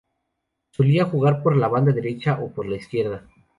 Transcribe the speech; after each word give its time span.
Solía 0.71 1.03
jugar 1.05 1.43
por 1.43 1.55
la 1.55 1.67
banda 1.67 1.91
derecha 1.93 2.39
o 2.41 2.51
por 2.51 2.65
la 2.65 2.77
izquierda. 2.77 3.27